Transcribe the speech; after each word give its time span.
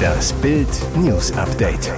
Das 0.00 0.32
Bild 0.34 0.68
News 0.96 1.32
Update. 1.32 1.92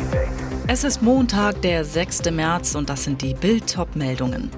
Es 0.67 0.85
ist 0.85 1.03
Montag, 1.03 1.61
der 1.63 1.85
6. 1.85 2.31
März 2.31 2.75
und 2.75 2.89
das 2.89 3.05
sind 3.05 3.23
die 3.23 3.35
Bild 3.35 3.77
meldungen 3.95 4.51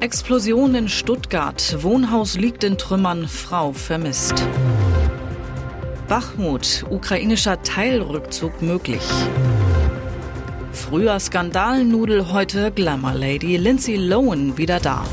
Explosion 0.00 0.74
in 0.74 0.88
Stuttgart. 0.88 1.82
Wohnhaus 1.82 2.36
liegt 2.36 2.62
in 2.62 2.76
Trümmern. 2.76 3.26
Frau 3.26 3.72
vermisst. 3.72 4.34
Bachmut. 6.08 6.84
Ukrainischer 6.90 7.62
Teilrückzug 7.62 8.60
möglich. 8.60 9.02
Früher 10.72 11.18
Skandalnudel, 11.18 12.32
heute 12.32 12.70
Glamour 12.70 13.14
Lady. 13.14 13.56
Lindsay 13.56 13.96
Lohan 13.96 14.58
wieder 14.58 14.78
da. 14.78 15.04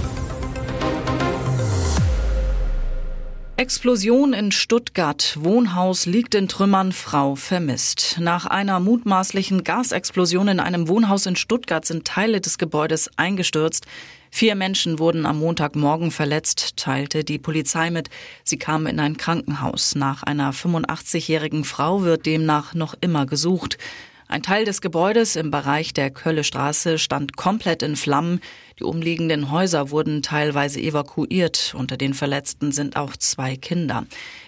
Explosion 3.61 4.33
in 4.33 4.51
Stuttgart. 4.51 5.37
Wohnhaus 5.39 6.07
liegt 6.07 6.33
in 6.33 6.47
Trümmern. 6.47 6.91
Frau 6.91 7.35
vermisst. 7.35 8.17
Nach 8.19 8.47
einer 8.47 8.79
mutmaßlichen 8.79 9.63
Gasexplosion 9.63 10.47
in 10.47 10.59
einem 10.59 10.88
Wohnhaus 10.88 11.27
in 11.27 11.35
Stuttgart 11.35 11.85
sind 11.85 12.07
Teile 12.07 12.41
des 12.41 12.57
Gebäudes 12.57 13.11
eingestürzt. 13.17 13.85
Vier 14.31 14.55
Menschen 14.55 14.97
wurden 14.97 15.27
am 15.27 15.38
Montagmorgen 15.38 16.09
verletzt, 16.09 16.75
teilte 16.75 17.23
die 17.23 17.38
Polizei 17.38 17.91
mit. 17.91 18.09
Sie 18.43 18.57
kamen 18.57 18.88
in 18.88 18.99
ein 18.99 19.17
Krankenhaus. 19.17 19.93
Nach 19.93 20.23
einer 20.23 20.53
85-jährigen 20.53 21.63
Frau 21.63 22.02
wird 22.02 22.25
demnach 22.25 22.73
noch 22.73 22.95
immer 22.99 23.27
gesucht. 23.27 23.77
Ein 24.31 24.44
Teil 24.44 24.63
des 24.63 24.80
Gebäudes 24.80 25.35
im 25.35 25.52
Bereich 25.52 25.94
der 25.94 26.09
Kölle 26.09 26.45
Straße 26.45 26.99
stand 26.99 27.35
komplett 27.35 27.84
in 27.84 27.98
Flammen. 27.98 28.39
Die 28.80 28.85
umliegenden 28.85 29.52
Häuser 29.52 29.91
wurden 29.91 30.22
teilweise 30.22 30.80
evakuiert. 30.80 31.76
Unter 31.77 31.98
den 31.98 32.13
Verletzten 32.13 32.72
sind 32.72 32.95
auch 32.95 33.17
zwei 33.17 33.58
Kinder. 33.58 34.05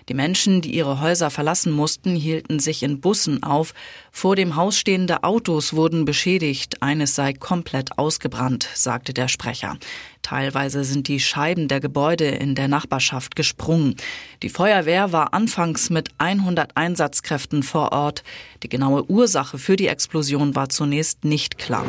Die 0.10 0.14
Menschen, 0.14 0.62
die 0.62 0.76
ihre 0.76 1.00
Häuser 1.00 1.30
verlassen 1.30 1.72
mussten, 1.72 2.16
hielten 2.16 2.60
sich 2.60 2.84
in 2.84 3.00
Bussen 3.00 3.44
auf. 3.44 3.74
Vor 4.12 4.36
dem 4.36 4.56
Haus 4.56 4.78
stehende 4.78 5.24
Autos 5.24 5.74
wurden 5.74 6.06
beschädigt. 6.06 6.82
Eines 6.82 7.16
sei 7.16 7.34
komplett 7.34 7.98
ausgebrannt, 7.98 8.68
sagte 8.74 9.14
der 9.14 9.28
Sprecher. 9.28 9.78
Teilweise 10.22 10.84
sind 10.84 11.08
die 11.08 11.20
Scheiben 11.20 11.68
der 11.68 11.80
Gebäude 11.80 12.26
in 12.26 12.56
der 12.56 12.68
Nachbarschaft 12.68 13.36
gesprungen. 13.36 13.96
Die 14.42 14.50
Feuerwehr 14.50 15.12
war 15.12 15.34
anfangs 15.34 15.90
mit 15.90 16.10
100 16.18 16.76
Einsatzkräften 16.76 17.64
vor 17.64 17.92
Ort. 17.92 18.24
Die 18.64 18.70
genaue 18.70 19.10
Ursache 19.10 19.58
für 19.58 19.76
die 19.76 19.88
Explosion 19.88 20.56
war 20.56 20.70
zunächst 20.70 21.26
nicht 21.26 21.58
klar. 21.58 21.86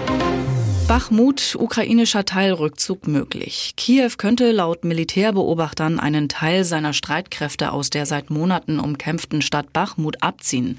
Bachmut, 0.86 1.56
ukrainischer 1.58 2.26
Teilrückzug 2.26 3.06
möglich. 3.06 3.72
Kiew 3.76 4.10
könnte 4.18 4.52
laut 4.52 4.84
Militärbeobachtern 4.84 5.98
einen 5.98 6.28
Teil 6.28 6.64
seiner 6.64 6.92
Streitkräfte 6.92 7.72
aus 7.72 7.88
der 7.88 8.04
seit 8.04 8.28
Monaten 8.28 8.78
umkämpften 8.78 9.40
Stadt 9.40 9.72
Bachmut 9.72 10.22
abziehen. 10.22 10.78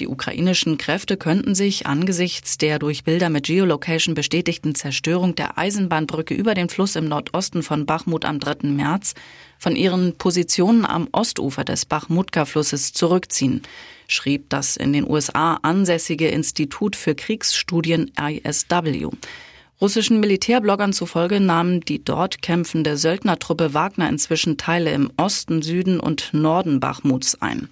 Die 0.00 0.06
ukrainischen 0.06 0.76
Kräfte 0.76 1.16
könnten 1.16 1.54
sich 1.54 1.86
angesichts 1.86 2.58
der 2.58 2.78
durch 2.78 3.04
Bilder 3.04 3.30
mit 3.30 3.46
Geolocation 3.46 4.14
bestätigten 4.14 4.74
Zerstörung 4.74 5.34
der 5.34 5.56
Eisenbahnbrücke 5.56 6.34
über 6.34 6.54
den 6.54 6.68
Fluss 6.68 6.94
im 6.94 7.06
Nordosten 7.06 7.62
von 7.62 7.86
Bachmut 7.86 8.26
am 8.26 8.38
3. 8.38 8.68
März 8.68 9.14
von 9.58 9.76
ihren 9.76 10.16
Positionen 10.16 10.84
am 10.84 11.08
Ostufer 11.12 11.64
des 11.64 11.84
Bachmutka-Flusses 11.84 12.92
zurückziehen 12.92 13.62
schrieb 14.08 14.48
das 14.48 14.76
in 14.76 14.92
den 14.92 15.08
USA 15.08 15.58
ansässige 15.62 16.28
Institut 16.28 16.96
für 16.96 17.14
Kriegsstudien 17.14 18.10
ISW. 18.18 19.08
Russischen 19.80 20.18
Militärbloggern 20.18 20.92
zufolge 20.92 21.38
nahmen 21.38 21.82
die 21.82 22.02
dort 22.02 22.42
kämpfende 22.42 22.96
Söldnertruppe 22.96 23.74
Wagner 23.74 24.08
inzwischen 24.08 24.56
Teile 24.56 24.90
im 24.92 25.12
Osten, 25.16 25.62
Süden 25.62 26.00
und 26.00 26.30
Norden 26.32 26.80
Bachmuts 26.80 27.40
ein. 27.40 27.68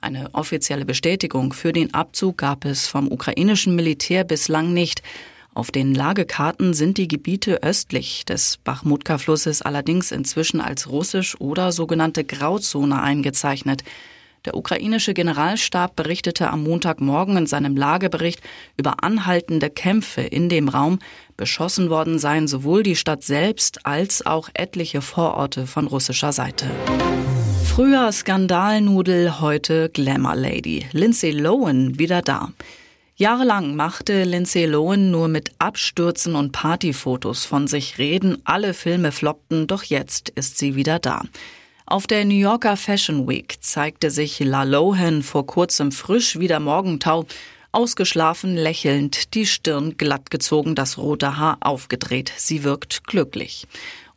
Eine 0.00 0.34
offizielle 0.34 0.84
Bestätigung 0.84 1.54
für 1.54 1.72
den 1.72 1.94
Abzug 1.94 2.38
gab 2.38 2.64
es 2.66 2.86
vom 2.86 3.10
ukrainischen 3.10 3.74
Militär 3.74 4.24
bislang 4.24 4.74
nicht. 4.74 5.02
Auf 5.54 5.70
den 5.70 5.94
Lagekarten 5.94 6.74
sind 6.74 6.98
die 6.98 7.08
Gebiete 7.08 7.62
östlich 7.62 8.24
des 8.24 8.58
Bachmutka-Flusses 8.58 9.62
allerdings 9.62 10.12
inzwischen 10.12 10.60
als 10.60 10.88
russisch 10.88 11.40
oder 11.40 11.72
sogenannte 11.72 12.24
Grauzone 12.24 13.02
eingezeichnet. 13.02 13.82
Der 14.44 14.56
ukrainische 14.56 15.14
Generalstab 15.14 15.96
berichtete 15.96 16.50
am 16.50 16.62
Montagmorgen 16.62 17.36
in 17.36 17.46
seinem 17.46 17.76
Lagebericht 17.76 18.40
über 18.76 19.02
anhaltende 19.02 19.68
Kämpfe 19.68 20.20
in 20.20 20.48
dem 20.48 20.68
Raum. 20.68 21.00
Beschossen 21.36 21.90
worden 21.90 22.18
seien 22.18 22.46
sowohl 22.46 22.82
die 22.82 22.96
Stadt 22.96 23.24
selbst 23.24 23.84
als 23.84 24.24
auch 24.24 24.48
etliche 24.54 25.02
Vororte 25.02 25.66
von 25.66 25.86
russischer 25.86 26.32
Seite. 26.32 26.66
Früher 27.64 28.10
Skandalnudel, 28.12 29.40
heute 29.40 29.88
Glamour 29.88 30.36
Lady. 30.36 30.86
Lindsay 30.92 31.30
Lohan 31.30 31.98
wieder 31.98 32.22
da. 32.22 32.52
Jahrelang 33.20 33.74
machte 33.74 34.22
Lindsay 34.22 34.64
Lohan 34.64 35.10
nur 35.10 35.26
mit 35.26 35.50
Abstürzen 35.58 36.36
und 36.36 36.52
Partyfotos 36.52 37.44
von 37.44 37.66
sich 37.66 37.98
reden. 37.98 38.40
Alle 38.44 38.74
Filme 38.74 39.10
floppten, 39.10 39.66
doch 39.66 39.82
jetzt 39.82 40.28
ist 40.28 40.56
sie 40.56 40.76
wieder 40.76 41.00
da. 41.00 41.22
Auf 41.84 42.06
der 42.06 42.24
New 42.24 42.36
Yorker 42.36 42.76
Fashion 42.76 43.26
Week 43.26 43.56
zeigte 43.60 44.12
sich 44.12 44.38
La 44.38 44.62
Lohan 44.62 45.24
vor 45.24 45.46
kurzem 45.46 45.90
frisch 45.90 46.38
wie 46.38 46.46
der 46.46 46.60
Morgentau, 46.60 47.26
ausgeschlafen, 47.72 48.54
lächelnd, 48.54 49.34
die 49.34 49.46
Stirn 49.46 49.96
glatt 49.96 50.30
gezogen, 50.30 50.76
das 50.76 50.96
rote 50.96 51.36
Haar 51.36 51.56
aufgedreht. 51.58 52.32
Sie 52.36 52.62
wirkt 52.62 53.02
glücklich. 53.02 53.66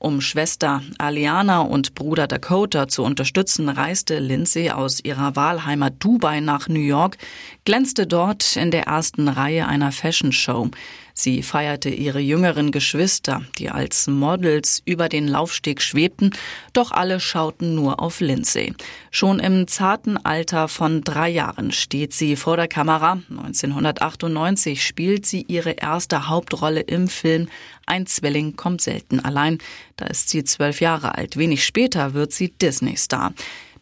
Um 0.03 0.19
Schwester 0.19 0.81
Aliana 0.97 1.61
und 1.61 1.93
Bruder 1.93 2.25
Dakota 2.25 2.87
zu 2.87 3.03
unterstützen, 3.03 3.69
reiste 3.69 4.17
Lindsay 4.17 4.71
aus 4.71 4.99
ihrer 5.03 5.35
Wahlheimat 5.35 5.93
Dubai 5.99 6.39
nach 6.39 6.67
New 6.67 6.79
York, 6.79 7.19
glänzte 7.65 8.07
dort 8.07 8.55
in 8.55 8.71
der 8.71 8.87
ersten 8.87 9.27
Reihe 9.27 9.67
einer 9.67 9.91
Fashion 9.91 10.31
Show. 10.31 10.71
Sie 11.21 11.43
feierte 11.43 11.89
ihre 11.89 12.19
jüngeren 12.19 12.71
Geschwister, 12.71 13.43
die 13.59 13.69
als 13.69 14.07
Models 14.07 14.81
über 14.85 15.07
den 15.07 15.27
Laufsteg 15.27 15.79
schwebten, 15.79 16.31
doch 16.73 16.89
alle 16.91 17.19
schauten 17.19 17.75
nur 17.75 17.99
auf 17.99 18.21
Lindsay. 18.21 18.73
Schon 19.11 19.39
im 19.39 19.67
zarten 19.67 20.17
Alter 20.17 20.67
von 20.67 21.03
drei 21.03 21.29
Jahren 21.29 21.71
steht 21.71 22.13
sie 22.13 22.35
vor 22.35 22.57
der 22.57 22.67
Kamera. 22.67 23.21
1998 23.29 24.83
spielt 24.83 25.27
sie 25.27 25.45
ihre 25.47 25.73
erste 25.73 26.27
Hauptrolle 26.27 26.79
im 26.79 27.07
Film 27.07 27.49
Ein 27.85 28.07
Zwilling 28.07 28.55
kommt 28.55 28.81
selten 28.81 29.19
allein. 29.19 29.59
Da 29.97 30.07
ist 30.07 30.29
sie 30.29 30.43
zwölf 30.43 30.81
Jahre 30.81 31.13
alt. 31.13 31.37
Wenig 31.37 31.63
später 31.63 32.15
wird 32.15 32.31
sie 32.31 32.49
Disney-Star. 32.49 33.33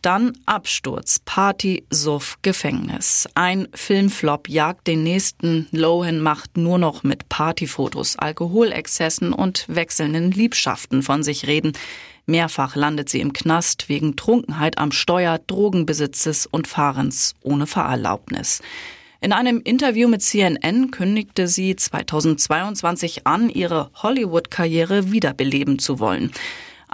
Dann 0.01 0.37
Absturz, 0.45 1.19
Party, 1.25 1.83
Suff, 1.89 2.37
Gefängnis. 2.41 3.27
Ein 3.35 3.67
Filmflop 3.73 4.47
jagt 4.47 4.87
den 4.87 5.03
nächsten. 5.03 5.67
Lohan 5.71 6.21
macht 6.21 6.55
nur 6.55 6.77
noch 6.77 7.03
mit 7.03 7.27
Partyfotos, 7.27 8.17
Alkoholexzessen 8.17 9.33
und 9.33 9.65
wechselnden 9.67 10.31
Liebschaften 10.31 11.03
von 11.03 11.21
sich 11.21 11.47
reden. 11.47 11.73
Mehrfach 12.25 12.77
landet 12.77 13.09
sie 13.09 13.19
im 13.19 13.33
Knast 13.33 13.89
wegen 13.89 14.15
Trunkenheit 14.15 14.77
am 14.77 14.93
Steuer, 14.93 15.39
Drogenbesitzes 15.47 16.45
und 16.45 16.67
Fahrens 16.67 17.35
ohne 17.41 17.67
Fahrerlaubnis. 17.67 18.61
In 19.19 19.33
einem 19.33 19.59
Interview 19.59 20.07
mit 20.07 20.21
CNN 20.21 20.91
kündigte 20.91 21.49
sie 21.49 21.75
2022 21.75 23.27
an, 23.27 23.49
ihre 23.49 23.89
Hollywood-Karriere 23.95 25.11
wiederbeleben 25.11 25.77
zu 25.77 25.99
wollen. 25.99 26.31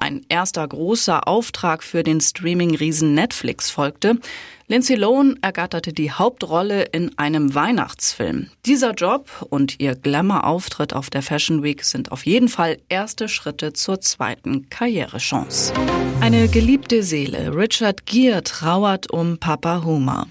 Ein 0.06 0.24
erster 0.30 0.68
großer 0.68 1.28
Auftrag 1.28 1.82
für 1.82 2.04
den 2.04 2.22
Streaming-Riesen 2.22 3.16
Netflix 3.16 3.72
folgte. 3.72 4.20
Lindsay 4.68 4.96
Lohan 4.96 5.40
ergatterte 5.42 5.94
die 5.94 6.12
Hauptrolle 6.12 6.84
in 6.92 7.18
einem 7.18 7.56
Weihnachtsfilm. 7.56 8.52
Dieser 8.68 8.92
Job 8.92 9.48
und 9.50 9.80
ihr 9.80 9.96
Glamour-Auftritt 9.96 10.94
auf 10.94 11.10
der 11.10 11.24
Fashion 11.24 11.64
Week 11.64 11.84
sind 11.84 12.12
auf 12.12 12.24
jeden 12.28 12.50
Fall 12.50 12.78
erste 12.88 13.28
Schritte 13.28 13.74
zur 13.74 14.00
zweiten 14.00 14.70
Karrierechance. 14.70 15.74
Eine 16.22 16.50
geliebte 16.50 17.02
Seele, 17.02 17.56
Richard 17.56 18.06
Gere, 18.06 18.44
trauert 18.44 19.10
um 19.10 19.40
Papa 19.40 19.84
Homer. 19.84 20.28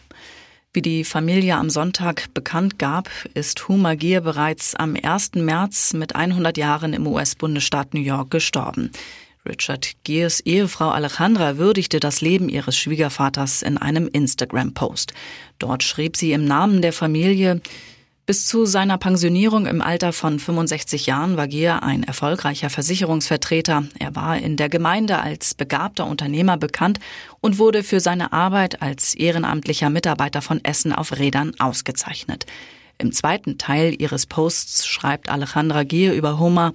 Wie 0.72 0.82
die 0.82 1.02
Familie 1.02 1.56
am 1.56 1.68
Sonntag 1.68 2.32
bekannt 2.32 2.78
gab, 2.78 3.08
ist 3.34 3.68
Homer 3.68 3.96
Gere 3.96 4.22
bereits 4.22 4.76
am 4.76 4.96
1. 5.00 5.32
März 5.34 5.94
mit 5.94 6.14
100 6.14 6.56
Jahren 6.56 6.92
im 6.92 7.08
US-Bundesstaat 7.08 7.92
New 7.92 8.00
York 8.00 8.30
gestorben. 8.30 8.92
Richard 9.46 9.92
Gears 10.04 10.40
Ehefrau 10.40 10.90
Alejandra 10.90 11.58
würdigte 11.58 12.00
das 12.00 12.20
Leben 12.20 12.48
ihres 12.48 12.76
Schwiegervaters 12.76 13.62
in 13.62 13.76
einem 13.76 14.08
Instagram-Post. 14.08 15.12
Dort 15.58 15.82
schrieb 15.82 16.16
sie 16.16 16.32
im 16.32 16.44
Namen 16.46 16.80
der 16.80 16.92
Familie, 16.92 17.60
bis 18.26 18.46
zu 18.46 18.64
seiner 18.64 18.96
Pensionierung 18.96 19.66
im 19.66 19.82
Alter 19.82 20.14
von 20.14 20.38
65 20.38 21.04
Jahren 21.04 21.36
war 21.36 21.46
Gier 21.46 21.82
ein 21.82 22.04
erfolgreicher 22.04 22.70
Versicherungsvertreter. 22.70 23.84
Er 23.98 24.16
war 24.16 24.38
in 24.38 24.56
der 24.56 24.70
Gemeinde 24.70 25.18
als 25.18 25.52
begabter 25.52 26.06
Unternehmer 26.06 26.56
bekannt 26.56 27.00
und 27.42 27.58
wurde 27.58 27.82
für 27.82 28.00
seine 28.00 28.32
Arbeit 28.32 28.80
als 28.80 29.14
ehrenamtlicher 29.14 29.90
Mitarbeiter 29.90 30.40
von 30.40 30.64
Essen 30.64 30.94
auf 30.94 31.18
Rädern 31.18 31.52
ausgezeichnet. 31.58 32.46
Im 32.96 33.12
zweiten 33.12 33.58
Teil 33.58 33.94
ihres 34.00 34.24
Posts 34.24 34.86
schreibt 34.86 35.28
Alejandra 35.28 35.82
Gier 35.82 36.14
über 36.14 36.38
Homer, 36.38 36.72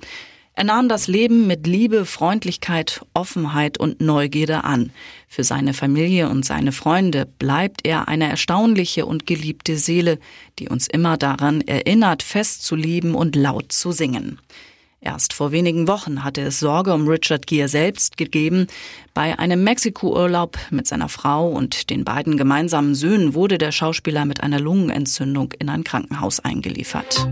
Er 0.60 0.66
nahm 0.66 0.90
das 0.90 1.08
Leben 1.08 1.48
mit 1.48 1.66
Liebe, 1.66 2.06
Freundlichkeit, 2.06 3.00
Offenheit 3.14 3.78
und 3.80 4.02
Neugierde 4.02 4.66
an. 4.66 4.92
Für 5.30 5.46
seine 5.46 5.74
Familie 5.74 6.28
und 6.28 6.44
seine 6.44 6.74
Freunde 6.74 7.26
bleibt 7.26 7.88
er 7.88 8.10
eine 8.10 8.30
erstaunliche 8.30 9.06
und 9.06 9.26
geliebte 9.26 9.78
Seele, 9.78 10.20
die 10.60 10.68
uns 10.68 10.90
immer 10.90 11.16
daran 11.16 11.62
erinnert, 11.62 12.24
fest 12.24 12.66
zu 12.66 12.76
lieben 12.76 13.16
und 13.16 13.38
laut 13.38 13.72
zu 13.72 13.94
singen. 13.94 14.38
Erst 15.00 15.32
vor 15.32 15.54
wenigen 15.54 15.88
Wochen 15.88 16.26
hatte 16.26 16.42
es 16.42 16.60
Sorge 16.60 16.94
um 16.94 17.08
Richard 17.08 17.48
Gere 17.48 17.70
selbst 17.70 18.18
gegeben. 18.18 18.68
Bei 19.14 19.40
einem 19.40 19.64
Mexiko-Urlaub 19.64 20.58
mit 20.72 20.88
seiner 20.88 21.08
Frau 21.08 21.48
und 21.48 21.90
den 21.90 22.04
beiden 22.04 22.36
gemeinsamen 22.36 22.96
Söhnen 22.96 23.34
wurde 23.34 23.60
der 23.60 23.72
Schauspieler 23.72 24.26
mit 24.26 24.44
einer 24.44 24.60
Lungenentzündung 24.60 25.54
in 25.58 25.70
ein 25.70 25.86
Krankenhaus 25.86 26.42
eingeliefert. 26.42 27.30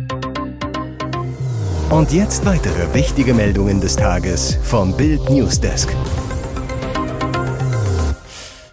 Und 1.89 2.12
jetzt 2.12 2.45
weitere 2.45 2.94
wichtige 2.94 3.34
Meldungen 3.34 3.80
des 3.80 3.95
Tages 3.95 4.60
vom 4.62 4.95
Bild 4.98 5.30
Newsdesk. 5.30 5.95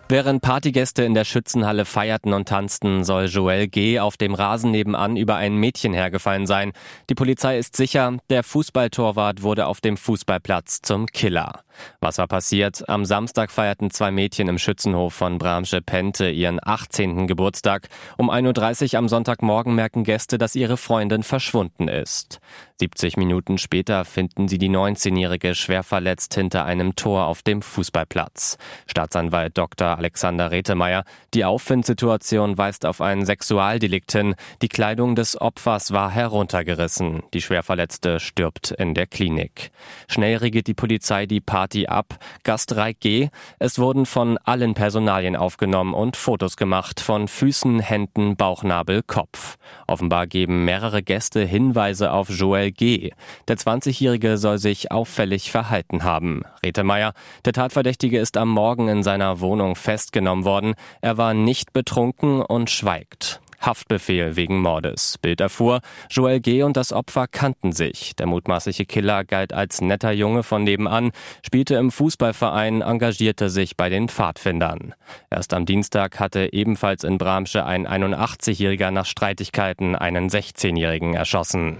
Während 0.08 0.42
Partygäste 0.42 1.04
in 1.04 1.14
der 1.14 1.24
Schützenhalle 1.24 1.84
feierten 1.84 2.32
und 2.32 2.48
tanzten, 2.48 3.04
soll 3.04 3.26
Joel 3.26 3.68
G. 3.68 4.00
auf 4.00 4.16
dem 4.16 4.34
Rasen 4.34 4.72
nebenan 4.72 5.16
über 5.16 5.36
ein 5.36 5.56
Mädchen 5.56 5.94
hergefallen 5.94 6.48
sein. 6.48 6.72
Die 7.08 7.14
Polizei 7.14 7.56
ist 7.56 7.76
sicher, 7.76 8.18
der 8.30 8.42
Fußballtorwart 8.42 9.42
wurde 9.42 9.66
auf 9.66 9.80
dem 9.80 9.96
Fußballplatz 9.96 10.82
zum 10.82 11.06
Killer. 11.06 11.60
Was 12.00 12.18
war 12.18 12.26
passiert? 12.26 12.88
Am 12.88 13.04
Samstag 13.04 13.50
feierten 13.50 13.90
zwei 13.90 14.10
Mädchen 14.10 14.48
im 14.48 14.58
Schützenhof 14.58 15.14
von 15.14 15.38
Bramsche 15.38 15.80
Pente 15.80 16.30
ihren 16.30 16.60
18. 16.62 17.26
Geburtstag. 17.26 17.88
Um 18.16 18.30
1.30 18.30 18.92
Uhr 18.92 18.98
am 18.98 19.08
Sonntagmorgen 19.08 19.74
merken 19.74 20.04
Gäste, 20.04 20.38
dass 20.38 20.54
ihre 20.54 20.76
Freundin 20.76 21.22
verschwunden 21.22 21.88
ist. 21.88 22.40
70 22.78 23.16
Minuten 23.16 23.58
später 23.58 24.04
finden 24.04 24.48
sie 24.48 24.58
die 24.58 24.68
19-Jährige 24.68 25.54
schwer 25.54 25.82
verletzt 25.84 26.34
hinter 26.34 26.64
einem 26.64 26.96
Tor 26.96 27.26
auf 27.26 27.42
dem 27.42 27.62
Fußballplatz. 27.62 28.58
Staatsanwalt 28.86 29.56
Dr. 29.56 29.96
Alexander 29.96 30.50
Retemeyer, 30.50 31.04
die 31.34 31.44
Auffindsituation 31.44 32.58
weist 32.58 32.84
auf 32.84 33.00
ein 33.00 33.24
Sexualdelikt 33.24 34.12
hin. 34.12 34.34
Die 34.60 34.68
Kleidung 34.68 35.14
des 35.14 35.40
Opfers 35.40 35.92
war 35.92 36.10
heruntergerissen. 36.10 37.22
Die 37.32 37.40
Schwerverletzte 37.40 38.18
stirbt 38.18 38.72
in 38.72 38.94
der 38.94 39.06
Klinik. 39.06 39.70
Schnell 40.08 40.36
regelt 40.38 40.66
die 40.66 40.74
Polizei 40.74 41.26
die 41.26 41.40
Party 41.40 41.63
Party 41.64 41.86
ab. 41.86 42.18
Gast 42.42 42.76
Reik 42.76 43.00
G. 43.00 43.30
Es 43.58 43.78
wurden 43.78 44.04
von 44.04 44.36
allen 44.44 44.74
Personalien 44.74 45.34
aufgenommen 45.34 45.94
und 45.94 46.14
Fotos 46.14 46.58
gemacht 46.58 47.00
von 47.00 47.26
Füßen, 47.26 47.80
Händen, 47.80 48.36
Bauchnabel, 48.36 49.02
Kopf. 49.02 49.56
Offenbar 49.86 50.26
geben 50.26 50.66
mehrere 50.66 51.02
Gäste 51.02 51.42
Hinweise 51.42 52.12
auf 52.12 52.28
Joel 52.28 52.70
G. 52.70 53.12
Der 53.48 53.56
20-Jährige 53.56 54.36
soll 54.36 54.58
sich 54.58 54.92
auffällig 54.92 55.50
verhalten 55.50 56.04
haben. 56.04 56.42
Retemeyer, 56.62 57.14
der 57.46 57.54
Tatverdächtige 57.54 58.18
ist 58.18 58.36
am 58.36 58.50
Morgen 58.50 58.88
in 58.88 59.02
seiner 59.02 59.40
Wohnung 59.40 59.74
festgenommen 59.74 60.44
worden. 60.44 60.74
Er 61.00 61.16
war 61.16 61.32
nicht 61.32 61.72
betrunken 61.72 62.42
und 62.42 62.68
schweigt. 62.68 63.40
Haftbefehl 63.66 64.36
wegen 64.36 64.60
Mordes. 64.60 65.18
Bild 65.18 65.40
erfuhr, 65.40 65.80
Joel 66.10 66.40
G. 66.40 66.62
und 66.62 66.76
das 66.76 66.92
Opfer 66.92 67.26
kannten 67.26 67.72
sich. 67.72 68.16
Der 68.16 68.26
mutmaßliche 68.26 68.86
Killer 68.86 69.24
galt 69.24 69.52
als 69.52 69.80
netter 69.80 70.12
Junge 70.12 70.42
von 70.42 70.64
nebenan, 70.64 71.12
spielte 71.44 71.76
im 71.76 71.90
Fußballverein, 71.90 72.82
engagierte 72.82 73.50
sich 73.50 73.76
bei 73.76 73.88
den 73.88 74.08
Pfadfindern. 74.08 74.94
Erst 75.30 75.54
am 75.54 75.66
Dienstag 75.66 76.20
hatte 76.20 76.52
ebenfalls 76.52 77.04
in 77.04 77.18
Bramsche 77.18 77.64
ein 77.64 77.86
81-Jähriger 77.86 78.90
nach 78.90 79.06
Streitigkeiten 79.06 79.94
einen 79.94 80.28
16-Jährigen 80.28 81.14
erschossen. 81.14 81.76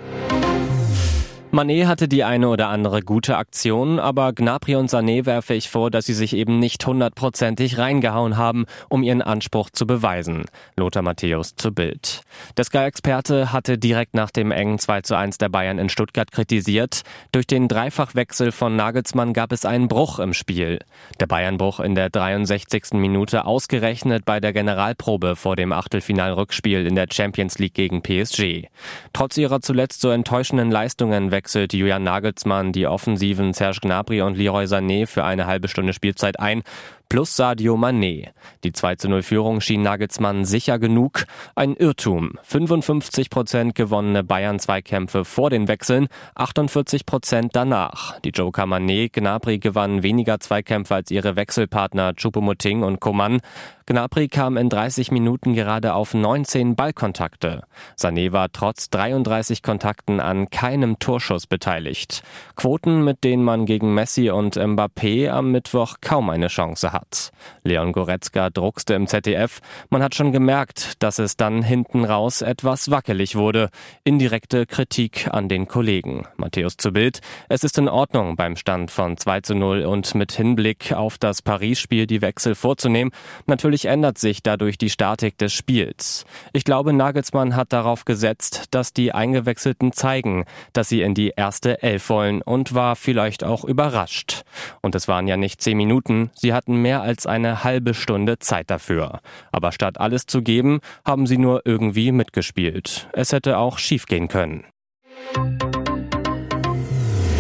Manet 1.55 1.87
hatte 1.87 2.09
die 2.09 2.25
eine 2.25 2.49
oder 2.49 2.67
andere 2.67 3.01
gute 3.01 3.37
Aktion, 3.37 4.01
aber 4.01 4.33
Gnabry 4.33 4.75
und 4.75 4.91
Sané 4.91 5.25
werfe 5.25 5.55
ich 5.55 5.71
vor, 5.71 5.89
dass 5.89 6.05
sie 6.05 6.13
sich 6.13 6.35
eben 6.35 6.59
nicht 6.59 6.85
hundertprozentig 6.85 7.79
reingehauen 7.79 8.37
haben, 8.37 8.67
um 8.89 9.05
ihren 9.05 9.23
Anspruch 9.23 9.71
zu 9.71 9.87
beweisen. 9.87 10.47
Lothar 10.77 11.03
Matthäus 11.03 11.55
zu 11.55 11.73
Bild. 11.73 12.23
Der 12.57 12.65
Sky-Experte 12.65 13.53
hatte 13.53 13.79
direkt 13.79 14.15
nach 14.15 14.33
dem 14.33 14.51
engen 14.51 14.81
2 14.81 15.03
zu 15.03 15.17
1 15.17 15.39
der 15.39 15.49
Bayern 15.49 15.79
in 15.79 15.89
Stuttgart 15.89 16.33
kritisiert. 16.33 17.03
Durch 17.31 17.47
den 17.47 17.69
Dreifachwechsel 17.69 18.51
von 18.51 18.75
Nagelsmann 18.75 19.33
gab 19.33 19.53
es 19.53 19.65
einen 19.65 19.87
Bruch 19.87 20.19
im 20.19 20.35
Spiel. 20.35 20.81
Der 21.21 21.29
Bayernbruch 21.29 21.79
in 21.79 21.95
der 21.95 22.11
63. 22.11 22.95
Minute 22.95 23.45
ausgerechnet 23.45 24.25
bei 24.25 24.41
der 24.41 24.53
Generalprobe 24.53 25.37
vor 25.37 25.55
dem 25.55 25.71
Achtelfinalrückspiel 25.71 26.85
in 26.85 26.97
der 26.97 27.07
Champions 27.13 27.61
League 27.61 27.75
gegen 27.75 28.03
PSG. 28.03 28.67
Trotz 29.13 29.37
ihrer 29.37 29.61
zuletzt 29.61 30.01
so 30.01 30.11
enttäuschenden 30.11 30.73
Leistungen 30.73 31.31
wechselt 31.45 31.75
Julian 31.75 32.03
Nagelsmann 32.03 32.73
die 32.73 32.87
Offensiven 32.87 33.53
Serge 33.53 33.81
Gnabry 33.83 34.23
und 34.23 34.39
Leroy 34.39 34.65
Sané 34.65 35.07
für 35.07 35.25
eine 35.25 35.45
halbe 35.47 35.69
Stunde 35.69 35.93
Spielzeit 35.93 36.41
ein 36.41 36.63
plus 37.09 37.37
Sadio 37.37 37.77
Mané. 37.77 38.31
Die 38.65 38.73
2 38.73 38.97
zu 38.97 39.09
0 39.09 39.23
Führung 39.23 39.61
schien 39.61 39.83
Nagelsmann 39.83 40.45
sicher 40.45 40.79
genug. 40.79 41.25
Ein 41.55 41.75
Irrtum. 41.75 42.39
55 42.43 43.31
Prozent 43.31 43.75
gewonnene 43.75 44.25
Bayern-Zweikämpfe 44.25 45.25
vor 45.25 45.51
den 45.51 45.69
Wechseln, 45.69 46.09
48 46.35 47.07
Prozent 47.07 47.55
danach. 47.55 48.19
Die 48.21 48.31
Joker 48.31 48.65
Mané, 48.65 49.11
Gnabry 49.13 49.59
gewannen 49.59 50.03
weniger 50.03 50.41
Zweikämpfe 50.41 50.95
als 50.95 51.11
ihre 51.11 51.37
Wechselpartner 51.37 52.15
Choupo-Moting 52.15 52.83
und 52.83 53.01
Coman. 53.01 53.41
Gnabry 53.87 54.29
kam 54.29 54.57
in 54.57 54.71
30 54.71 55.11
Minuten 55.11 55.53
gerade 55.53 55.93
auf 55.93 56.15
19 56.15 56.75
Ballkontakte. 56.75 57.65
Sané 57.99 58.33
war 58.33 58.51
trotz 58.51 58.89
33 58.89 59.63
Kontakten 59.63 60.21
an 60.21 60.49
keinem 60.49 60.99
Torschuss 60.99 61.47
beteiligt. 61.47 62.23
Quoten, 62.57 63.05
mit 63.05 63.25
denen 63.25 63.45
man 63.45 63.67
gegen 63.67 63.93
Messi 63.93 64.31
und 64.31 64.57
Mbappé 64.57 65.29
am 65.29 65.53
Mittwoch 65.53 65.97
kaum 66.01 66.31
eine 66.31 66.47
Chance 66.47 66.94
hat. 66.95 67.31
Leon 67.65 67.93
Goretzka 67.93 68.49
druckste 68.49 68.95
im 68.95 69.07
ZDF. 69.07 69.61
Man 69.91 70.03
hat 70.03 70.15
schon 70.15 70.33
gemerkt, 70.33 71.03
dass 71.03 71.19
es 71.19 71.37
dann 71.37 71.63
hinten 71.63 72.07
raus 72.07 72.41
etwas 72.41 72.91
wackelig 72.91 73.37
wurde. 73.37 73.69
Indirekte 74.05 74.65
Kritik 74.65 75.29
an 75.31 75.51
den 75.51 75.69
Kollegen. 75.69 76.27
Matthäus 76.39 76.79
zu 76.79 76.93
Bild. 76.93 77.21
Es 77.51 77.65
ist 77.65 77.77
in 77.77 77.89
Ordnung, 77.89 78.37
beim 78.37 78.57
Stand 78.57 78.91
von 78.91 79.19
2 79.19 79.41
zu 79.43 79.55
0 79.55 79.85
und 79.85 80.15
mit 80.15 80.33
Hinblick 80.33 80.93
auf 80.93 81.19
das 81.19 81.43
Paris-Spiel 81.43 82.07
die 82.07 82.23
Wechsel 82.23 82.55
vorzunehmen. 82.55 83.13
Natürlich 83.47 83.85
ändert 83.85 84.17
sich 84.17 84.43
dadurch 84.43 84.79
die 84.79 84.91
Statik 84.91 85.37
des 85.37 85.53
Spiels. 85.53 86.25
Ich 86.53 86.65
glaube, 86.65 86.93
Nagelsmann 86.93 87.57
hat 87.57 87.73
darauf 87.73 88.05
gesetzt, 88.05 88.67
dass 88.71 88.93
die 88.93 89.13
Eingewechselten 89.13 89.93
zeigen, 89.93 90.45
dass 90.73 90.89
sie 90.89 91.03
in 91.03 91.15
die 91.15 91.33
erste 91.37 91.83
Elf 91.83 92.09
wollen 92.09 92.41
und 92.41 92.75
war 92.75 92.97
vielleicht 92.97 93.43
auch 93.43 93.65
überrascht. 93.65 94.45
Und 94.81 94.95
es 94.95 95.09
waren 95.09 95.27
ja 95.27 95.37
nicht 95.37 95.61
zehn 95.61 95.77
Minuten, 95.77 96.31
sie 96.35 96.53
hatten 96.53 96.77
mehr 96.85 97.01
als 97.01 97.27
eine 97.27 97.65
halbe 97.65 97.95
Stunde 97.95 98.39
Zeit 98.39 98.71
dafür. 98.71 99.21
Aber 99.53 99.73
statt 99.73 99.99
alles 99.99 100.27
zu 100.27 100.43
geben, 100.43 100.81
haben 101.05 101.27
sie 101.27 101.39
nur 101.39 101.63
irgendwie 101.65 102.13
mitgespielt. 102.13 103.09
Es 103.15 103.33
hätte 103.33 103.57
auch 103.57 103.79
schiefgehen 103.79 104.29
können. 104.29 104.65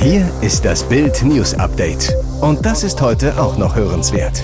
Hier 0.00 0.30
ist 0.40 0.64
das 0.64 0.88
Bild 0.88 1.22
News 1.22 1.54
Update. 1.54 2.14
Und 2.40 2.64
das 2.64 2.84
ist 2.84 3.02
heute 3.02 3.38
auch 3.38 3.58
noch 3.58 3.76
hörenswert. 3.76 4.42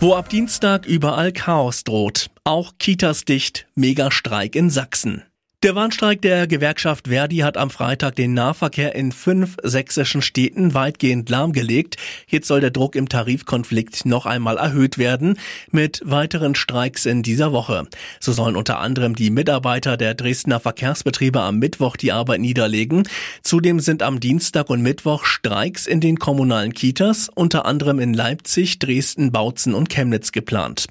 Wo 0.00 0.14
ab 0.14 0.28
Dienstag 0.28 0.86
überall 0.86 1.32
Chaos 1.32 1.84
droht. 1.84 2.28
Auch 2.44 2.72
Kitas 2.78 3.24
dicht, 3.24 3.66
Megastreik 3.76 4.56
in 4.56 4.70
Sachsen. 4.70 5.22
Der 5.64 5.74
Warnstreik 5.74 6.22
der 6.22 6.46
Gewerkschaft 6.46 7.08
Verdi 7.08 7.38
hat 7.38 7.56
am 7.56 7.70
Freitag 7.70 8.14
den 8.14 8.32
Nahverkehr 8.32 8.94
in 8.94 9.10
fünf 9.10 9.56
sächsischen 9.64 10.22
Städten 10.22 10.72
weitgehend 10.72 11.28
lahmgelegt. 11.30 11.96
Jetzt 12.28 12.46
soll 12.46 12.60
der 12.60 12.70
Druck 12.70 12.94
im 12.94 13.08
Tarifkonflikt 13.08 14.06
noch 14.06 14.24
einmal 14.24 14.56
erhöht 14.56 14.98
werden 14.98 15.36
mit 15.72 16.00
weiteren 16.04 16.54
Streiks 16.54 17.06
in 17.06 17.24
dieser 17.24 17.50
Woche. 17.50 17.88
So 18.20 18.30
sollen 18.30 18.54
unter 18.54 18.78
anderem 18.78 19.16
die 19.16 19.30
Mitarbeiter 19.30 19.96
der 19.96 20.14
Dresdner 20.14 20.60
Verkehrsbetriebe 20.60 21.40
am 21.40 21.58
Mittwoch 21.58 21.96
die 21.96 22.12
Arbeit 22.12 22.38
niederlegen. 22.38 23.08
Zudem 23.42 23.80
sind 23.80 24.04
am 24.04 24.20
Dienstag 24.20 24.70
und 24.70 24.80
Mittwoch 24.80 25.24
Streiks 25.24 25.88
in 25.88 26.00
den 26.00 26.20
kommunalen 26.20 26.72
Kitas, 26.72 27.28
unter 27.34 27.66
anderem 27.66 27.98
in 27.98 28.14
Leipzig, 28.14 28.78
Dresden, 28.78 29.32
Bautzen 29.32 29.74
und 29.74 29.88
Chemnitz 29.88 30.30
geplant. 30.30 30.86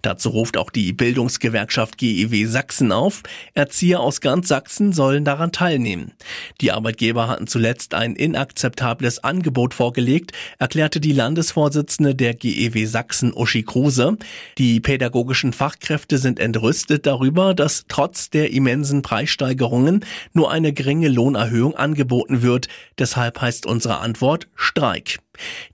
Dazu 0.00 0.28
ruft 0.28 0.56
auch 0.56 0.70
die 0.70 0.92
Bildungsgewerkschaft 0.92 1.98
GEW 1.98 2.46
Sachsen 2.46 2.92
auf. 2.92 3.24
Erzieher 3.54 3.98
aus 3.98 4.11
aus 4.12 4.20
ganz 4.20 4.48
Sachsen 4.48 4.92
sollen 4.92 5.24
daran 5.24 5.52
teilnehmen. 5.52 6.12
Die 6.60 6.70
Arbeitgeber 6.70 7.28
hatten 7.28 7.46
zuletzt 7.46 7.94
ein 7.94 8.14
inakzeptables 8.14 9.24
Angebot 9.24 9.72
vorgelegt, 9.72 10.32
erklärte 10.58 11.00
die 11.00 11.12
Landesvorsitzende 11.12 12.14
der 12.14 12.34
GEW 12.34 12.84
Sachsen 12.84 13.32
Uschi 13.32 13.62
Kruse. 13.62 14.18
Die 14.58 14.80
pädagogischen 14.80 15.54
Fachkräfte 15.54 16.18
sind 16.18 16.40
entrüstet 16.40 17.06
darüber, 17.06 17.54
dass 17.54 17.86
trotz 17.88 18.28
der 18.28 18.52
immensen 18.52 19.00
Preissteigerungen 19.00 20.04
nur 20.34 20.50
eine 20.50 20.74
geringe 20.74 21.08
Lohnerhöhung 21.08 21.74
angeboten 21.74 22.42
wird. 22.42 22.68
Deshalb 22.98 23.40
heißt 23.40 23.64
unsere 23.64 24.00
Antwort 24.00 24.46
Streik. 24.54 25.20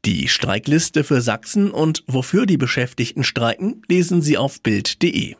Die 0.05 0.29
Streikliste 0.29 1.03
für 1.03 1.23
Sachsen 1.23 1.73
und 1.73 2.05
wofür 2.07 2.47
die 2.47 2.57
Beschäftigten 2.57 3.25
streiken, 3.25 3.83
lesen 3.89 4.23
Sie 4.23 4.39
auf 4.39 4.63
Bild.de. 4.63 5.35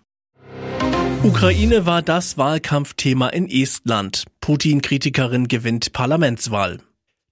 Ukraine 1.25 1.85
war 1.85 2.01
das 2.01 2.39
Wahlkampfthema 2.39 3.29
in 3.31 3.49
Estland. 3.49 4.25
Putin-Kritikerin 4.41 5.49
gewinnt 5.49 5.93
Parlamentswahl. 5.93 6.79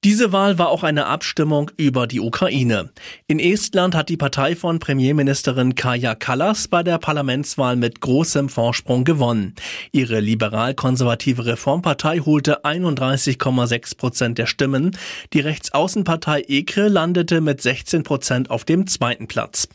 Diese 0.04 0.30
Wahl 0.30 0.56
war 0.56 0.68
auch 0.68 0.84
eine 0.84 1.06
Abstimmung 1.06 1.72
über 1.76 2.06
die 2.06 2.20
Ukraine. 2.20 2.90
In 3.26 3.40
Estland 3.40 3.96
hat 3.96 4.08
die 4.08 4.16
Partei 4.16 4.54
von 4.54 4.78
Premierministerin 4.78 5.74
Kaja 5.74 6.14
Kallas 6.14 6.68
bei 6.68 6.84
der 6.84 6.98
Parlamentswahl 6.98 7.74
mit 7.74 8.00
großem 8.00 8.48
Vorsprung 8.48 9.02
gewonnen. 9.02 9.54
Ihre 9.90 10.20
liberal-konservative 10.20 11.46
Reformpartei 11.46 12.20
holte 12.20 12.64
31,6 12.64 13.96
Prozent 13.96 14.38
der 14.38 14.46
Stimmen. 14.46 14.96
Die 15.32 15.40
Rechtsaußenpartei 15.40 16.42
EKRE 16.46 16.86
landete 16.86 17.40
mit 17.40 17.60
16 17.60 18.04
Prozent 18.04 18.50
auf 18.50 18.64
dem 18.64 18.86
zweiten 18.86 19.26
Platz. 19.26 19.66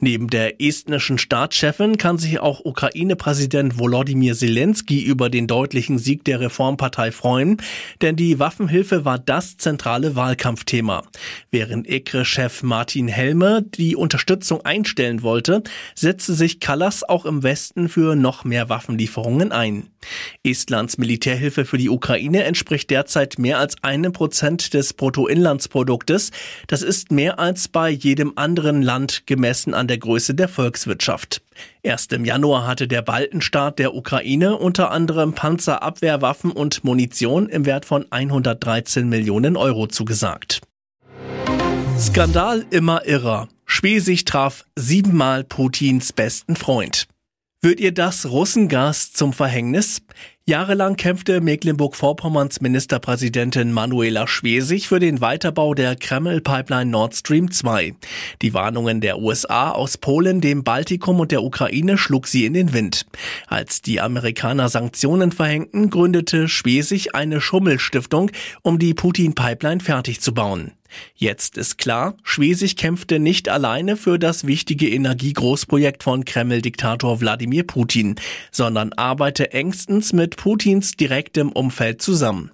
Neben 0.00 0.28
der 0.28 0.60
estnischen 0.60 1.18
Staatschefin 1.18 1.96
kann 1.96 2.18
sich 2.18 2.40
auch 2.40 2.64
Ukraine-Präsident 2.64 3.78
Volodymyr 3.78 4.34
Zelensky 4.34 5.00
über 5.00 5.30
den 5.30 5.46
deutlichen 5.46 5.98
Sieg 5.98 6.24
der 6.24 6.40
Reformpartei 6.40 7.12
freuen, 7.12 7.58
denn 8.00 8.16
die 8.16 8.40
Waffenhilfe 8.40 9.04
war 9.04 9.20
das 9.20 9.56
zentrale 9.66 10.14
Wahlkampfthema. 10.14 11.02
Während 11.50 11.88
EKRE-Chef 11.88 12.62
Martin 12.62 13.08
Helme 13.08 13.62
die 13.62 13.96
Unterstützung 13.96 14.64
einstellen 14.64 15.22
wollte, 15.22 15.64
setzte 15.96 16.34
sich 16.34 16.60
Kallas 16.60 17.02
auch 17.02 17.26
im 17.26 17.42
Westen 17.42 17.88
für 17.88 18.14
noch 18.14 18.44
mehr 18.44 18.68
Waffenlieferungen 18.68 19.50
ein. 19.50 19.88
Estlands 20.44 20.98
Militärhilfe 20.98 21.64
für 21.64 21.78
die 21.78 21.90
Ukraine 21.90 22.44
entspricht 22.44 22.90
derzeit 22.90 23.40
mehr 23.40 23.58
als 23.58 23.74
einem 23.82 24.12
Prozent 24.12 24.72
des 24.72 24.92
Bruttoinlandsproduktes. 24.92 26.30
Das 26.68 26.82
ist 26.82 27.10
mehr 27.10 27.40
als 27.40 27.66
bei 27.66 27.90
jedem 27.90 28.34
anderen 28.36 28.82
Land 28.82 29.26
gemessen 29.26 29.74
an 29.74 29.88
der 29.88 29.98
Größe 29.98 30.36
der 30.36 30.46
Volkswirtschaft. 30.46 31.42
Erst 31.82 32.12
im 32.12 32.24
Januar 32.24 32.66
hatte 32.66 32.88
der 32.88 33.02
Baltenstaat 33.02 33.78
der 33.78 33.94
Ukraine 33.94 34.56
unter 34.56 34.90
anderem 34.90 35.34
Panzerabwehrwaffen 35.34 36.50
und 36.50 36.84
Munition 36.84 37.48
im 37.48 37.66
Wert 37.66 37.84
von 37.84 38.06
113 38.10 39.08
Millionen 39.08 39.56
Euro 39.56 39.86
zugesagt. 39.86 40.60
Skandal 41.98 42.66
immer 42.70 43.06
irrer. 43.06 43.48
Schwesig 43.64 44.24
traf 44.24 44.64
siebenmal 44.76 45.44
Putins 45.44 46.12
besten 46.12 46.56
Freund. 46.56 47.06
Wird 47.62 47.80
ihr 47.80 47.92
das 47.92 48.26
Russengas 48.26 49.12
zum 49.12 49.32
Verhängnis? 49.32 50.02
Jahrelang 50.48 50.94
kämpfte 50.94 51.40
Mecklenburg-Vorpommerns 51.40 52.60
Ministerpräsidentin 52.60 53.72
Manuela 53.72 54.28
Schwesig 54.28 54.86
für 54.86 55.00
den 55.00 55.20
Weiterbau 55.20 55.74
der 55.74 55.96
Kreml-Pipeline 55.96 56.88
Nord 56.88 57.16
Stream 57.16 57.50
2. 57.50 57.96
Die 58.42 58.54
Warnungen 58.54 59.00
der 59.00 59.18
USA 59.18 59.72
aus 59.72 59.98
Polen, 59.98 60.40
dem 60.40 60.62
Baltikum 60.62 61.18
und 61.18 61.32
der 61.32 61.42
Ukraine 61.42 61.98
schlug 61.98 62.28
sie 62.28 62.46
in 62.46 62.54
den 62.54 62.72
Wind. 62.72 63.06
Als 63.48 63.82
die 63.82 64.00
Amerikaner 64.00 64.68
Sanktionen 64.68 65.32
verhängten, 65.32 65.90
gründete 65.90 66.46
Schwesig 66.46 67.16
eine 67.16 67.40
Schummelstiftung, 67.40 68.30
um 68.62 68.78
die 68.78 68.94
Putin-Pipeline 68.94 69.80
fertig 69.80 70.20
zu 70.20 70.32
bauen. 70.32 70.70
Jetzt 71.14 71.56
ist 71.56 71.78
klar, 71.78 72.14
Schwesig 72.22 72.76
kämpfte 72.76 73.18
nicht 73.18 73.48
alleine 73.48 73.96
für 73.96 74.18
das 74.18 74.46
wichtige 74.46 74.88
Energiegroßprojekt 74.88 76.02
von 76.02 76.24
Kreml-Diktator 76.24 77.20
Wladimir 77.20 77.64
Putin, 77.64 78.16
sondern 78.50 78.92
arbeite 78.92 79.52
engstens 79.52 80.12
mit 80.12 80.35
Putins 80.36 80.92
direktem 80.92 81.50
Umfeld 81.50 82.00
zusammen. 82.02 82.50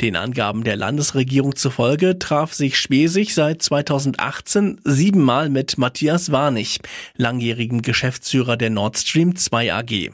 Den 0.00 0.16
Angaben 0.16 0.64
der 0.64 0.76
Landesregierung 0.76 1.56
zufolge 1.56 2.18
traf 2.18 2.54
sich 2.54 2.78
Schwesig 2.78 3.34
seit 3.34 3.62
2018 3.62 4.80
siebenmal 4.84 5.50
mit 5.50 5.76
Matthias 5.78 6.32
Warnig, 6.32 6.80
langjährigen 7.16 7.82
Geschäftsführer 7.82 8.56
der 8.56 8.70
Nord 8.70 8.98
Stream 8.98 9.36
2 9.36 9.74
AG. 9.74 10.10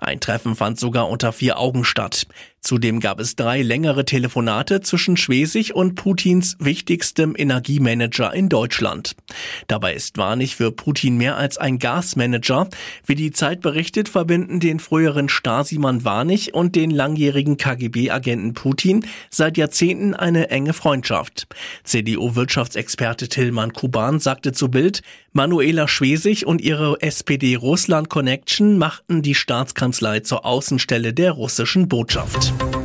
Ein 0.00 0.20
Treffen 0.20 0.56
fand 0.56 0.78
sogar 0.78 1.08
unter 1.08 1.32
vier 1.32 1.58
Augen 1.58 1.84
statt. 1.84 2.26
Zudem 2.64 2.98
gab 2.98 3.20
es 3.20 3.36
drei 3.36 3.60
längere 3.60 4.06
Telefonate 4.06 4.80
zwischen 4.80 5.18
Schwesig 5.18 5.74
und 5.74 5.96
Putins 5.96 6.56
wichtigstem 6.58 7.34
Energiemanager 7.36 8.32
in 8.32 8.48
Deutschland. 8.48 9.16
Dabei 9.68 9.92
ist 9.92 10.16
Warnig 10.16 10.56
für 10.56 10.72
Putin 10.72 11.18
mehr 11.18 11.36
als 11.36 11.58
ein 11.58 11.78
Gasmanager. 11.78 12.70
Wie 13.04 13.16
die 13.16 13.32
Zeit 13.32 13.60
berichtet, 13.60 14.08
verbinden 14.08 14.60
den 14.60 14.80
früheren 14.80 15.28
Stasi-Mann 15.28 16.06
Warnig 16.06 16.54
und 16.54 16.74
den 16.74 16.90
langjährigen 16.90 17.58
KGB-Agenten 17.58 18.54
Putin 18.54 19.04
seit 19.28 19.58
Jahrzehnten 19.58 20.14
eine 20.14 20.48
enge 20.48 20.72
Freundschaft. 20.72 21.46
CDU-Wirtschaftsexperte 21.84 23.28
Tillmann 23.28 23.74
Kuban 23.74 24.20
sagte 24.20 24.52
zu 24.52 24.70
Bild, 24.70 25.02
Manuela 25.34 25.86
Schwesig 25.86 26.46
und 26.46 26.62
ihre 26.62 27.02
SPD-Russland-Connection 27.02 28.78
machten 28.78 29.20
die 29.20 29.34
Staatskanzlei 29.34 30.20
zur 30.20 30.46
Außenstelle 30.46 31.12
der 31.12 31.32
russischen 31.32 31.88
Botschaft. 31.88 32.53
Bye. 32.58 32.83